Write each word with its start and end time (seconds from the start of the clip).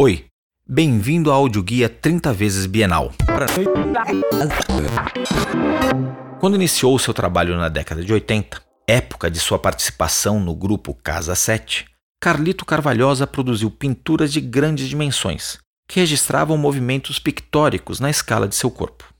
Oi, 0.00 0.26
bem-vindo 0.64 1.28
ao 1.28 1.40
audioguia 1.40 1.88
30 1.88 2.32
vezes 2.32 2.66
Bienal. 2.66 3.10
Quando 6.38 6.54
iniciou 6.54 6.96
seu 7.00 7.12
trabalho 7.12 7.56
na 7.56 7.68
década 7.68 8.04
de 8.04 8.12
80, 8.12 8.62
época 8.86 9.28
de 9.28 9.40
sua 9.40 9.58
participação 9.58 10.38
no 10.38 10.54
grupo 10.54 10.94
Casa 10.94 11.34
7, 11.34 11.84
Carlito 12.20 12.64
Carvalhosa 12.64 13.26
produziu 13.26 13.72
pinturas 13.72 14.32
de 14.32 14.40
grandes 14.40 14.88
dimensões, 14.88 15.58
que 15.88 15.98
registravam 15.98 16.56
movimentos 16.56 17.18
pictóricos 17.18 17.98
na 17.98 18.08
escala 18.08 18.46
de 18.46 18.54
seu 18.54 18.70
corpo. 18.70 19.12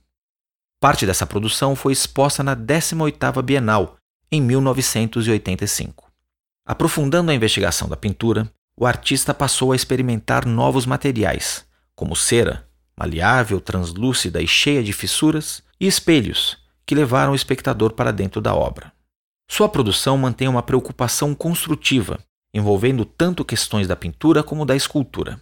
Parte 0.79 1.05
dessa 1.05 1.27
produção 1.27 1.75
foi 1.75 1.91
exposta 1.91 2.41
na 2.41 2.55
18ª 2.55 3.41
Bienal, 3.41 3.97
em 4.31 4.41
1985. 4.41 6.09
Aprofundando 6.65 7.31
a 7.31 7.35
investigação 7.35 7.89
da 7.89 7.97
pintura, 7.97 8.49
o 8.79 8.85
artista 8.85 9.33
passou 9.33 9.73
a 9.73 9.75
experimentar 9.75 10.45
novos 10.45 10.85
materiais, 10.85 11.65
como 11.93 12.15
cera, 12.15 12.65
maleável, 12.97 13.59
translúcida 13.59 14.41
e 14.41 14.47
cheia 14.47 14.81
de 14.81 14.93
fissuras, 14.93 15.61
e 15.77 15.85
espelhos, 15.85 16.57
que 16.85 16.95
levaram 16.95 17.33
o 17.33 17.35
espectador 17.35 17.91
para 17.91 18.13
dentro 18.13 18.39
da 18.39 18.55
obra. 18.55 18.93
Sua 19.51 19.67
produção 19.67 20.17
mantém 20.17 20.47
uma 20.47 20.63
preocupação 20.63 21.35
construtiva, 21.35 22.19
envolvendo 22.53 23.03
tanto 23.03 23.43
questões 23.43 23.85
da 23.85 23.97
pintura 23.97 24.43
como 24.43 24.65
da 24.65 24.77
escultura. 24.77 25.41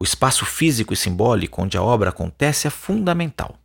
O 0.00 0.04
espaço 0.04 0.44
físico 0.44 0.92
e 0.92 0.96
simbólico 0.96 1.62
onde 1.62 1.78
a 1.78 1.82
obra 1.82 2.10
acontece 2.10 2.66
é 2.66 2.70
fundamental. 2.70 3.56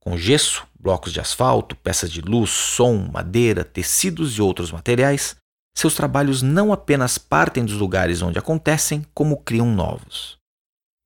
Com 0.00 0.16
gesso, 0.16 0.66
blocos 0.80 1.12
de 1.12 1.20
asfalto, 1.20 1.76
peças 1.76 2.10
de 2.10 2.22
luz, 2.22 2.50
som, 2.50 2.96
madeira, 3.12 3.64
tecidos 3.64 4.38
e 4.38 4.40
outros 4.42 4.72
materiais, 4.72 5.36
seus 5.76 5.94
trabalhos 5.94 6.40
não 6.40 6.72
apenas 6.72 7.18
partem 7.18 7.64
dos 7.64 7.74
lugares 7.74 8.22
onde 8.22 8.38
acontecem, 8.38 9.04
como 9.12 9.36
criam 9.36 9.70
novos. 9.70 10.38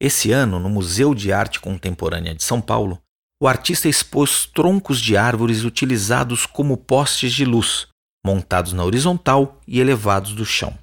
Esse 0.00 0.30
ano, 0.30 0.60
no 0.60 0.70
Museu 0.70 1.14
de 1.14 1.32
Arte 1.32 1.60
Contemporânea 1.60 2.34
de 2.34 2.44
São 2.44 2.60
Paulo, 2.60 3.02
o 3.42 3.48
artista 3.48 3.88
expôs 3.88 4.46
troncos 4.46 5.00
de 5.00 5.16
árvores 5.16 5.64
utilizados 5.64 6.46
como 6.46 6.76
postes 6.76 7.32
de 7.32 7.44
luz, 7.44 7.88
montados 8.24 8.72
na 8.72 8.84
horizontal 8.84 9.60
e 9.66 9.80
elevados 9.80 10.34
do 10.34 10.46
chão. 10.46 10.78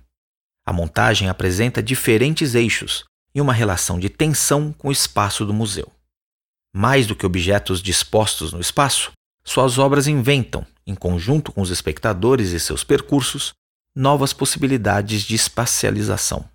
A 0.66 0.74
montagem 0.74 1.30
apresenta 1.30 1.82
diferentes 1.82 2.56
eixos 2.56 3.06
e 3.34 3.40
uma 3.40 3.54
relação 3.54 3.98
de 3.98 4.10
tensão 4.10 4.74
com 4.74 4.90
o 4.90 4.92
espaço 4.92 5.46
do 5.46 5.54
museu. 5.54 5.90
Mais 6.76 7.08
do 7.08 7.16
que 7.16 7.26
objetos 7.26 7.82
dispostos 7.82 8.52
no 8.52 8.60
espaço, 8.60 9.12
suas 9.46 9.78
obras 9.78 10.08
inventam, 10.08 10.68
em 10.86 10.94
conjunto 10.94 11.54
com 11.54 11.62
os 11.62 11.70
espectadores 11.70 12.52
e 12.52 12.60
seus 12.60 12.84
percursos, 12.84 13.54
novas 13.98 14.32
possibilidades 14.32 15.24
de 15.24 15.34
espacialização. 15.34 16.46